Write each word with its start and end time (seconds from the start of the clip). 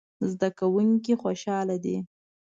زده 0.31 0.49
کوونکي 0.57 1.13
خوشحاله 1.21 1.75
دي 1.83 1.97